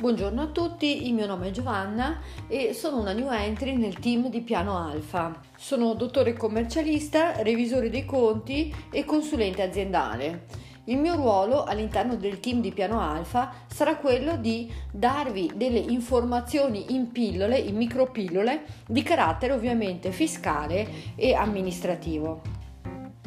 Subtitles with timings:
[0.00, 4.30] Buongiorno a tutti, il mio nome è Giovanna e sono una new entry nel team
[4.30, 5.38] di Piano Alfa.
[5.58, 10.46] Sono dottore commercialista, revisore dei conti e consulente aziendale.
[10.84, 16.94] Il mio ruolo all'interno del team di Piano Alfa sarà quello di darvi delle informazioni
[16.94, 22.49] in pillole, in micropillole, di carattere ovviamente fiscale e amministrativo.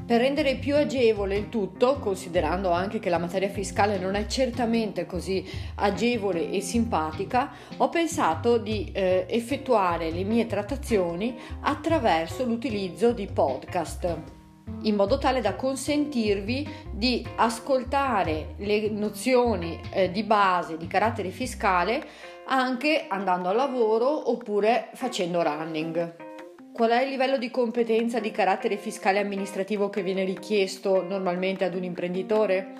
[0.05, 5.05] Per rendere più agevole il tutto, considerando anche che la materia fiscale non è certamente
[5.05, 5.45] così
[5.75, 14.41] agevole e simpatica, ho pensato di eh, effettuare le mie trattazioni attraverso l'utilizzo di podcast
[14.83, 22.05] in modo tale da consentirvi di ascoltare le nozioni eh, di base di carattere fiscale
[22.47, 26.22] anche andando al lavoro oppure facendo running.
[26.73, 31.65] Qual è il livello di competenza di carattere fiscale e amministrativo che viene richiesto normalmente
[31.65, 32.73] ad un imprenditore?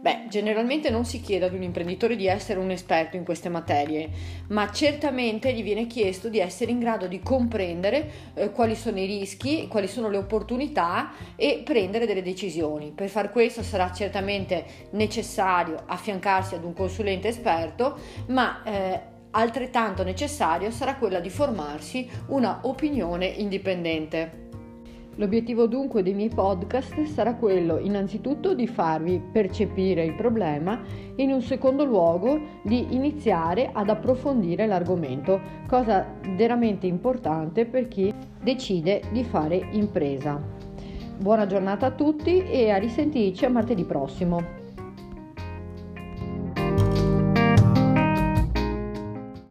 [0.00, 4.10] Beh, generalmente non si chiede ad un imprenditore di essere un esperto in queste materie,
[4.48, 9.06] ma certamente gli viene chiesto di essere in grado di comprendere eh, quali sono i
[9.06, 12.90] rischi, quali sono le opportunità e prendere delle decisioni.
[12.90, 20.70] Per far questo sarà certamente necessario affiancarsi ad un consulente esperto, ma eh, altrettanto necessario
[20.70, 24.44] sarà quella di formarsi una opinione indipendente.
[25.18, 30.82] L'obiettivo dunque dei miei podcast sarà quello innanzitutto di farvi percepire il problema
[31.14, 38.12] e in un secondo luogo di iniziare ad approfondire l'argomento, cosa veramente importante per chi
[38.42, 40.38] decide di fare impresa.
[41.18, 44.65] Buona giornata a tutti e a risentirci a martedì prossimo.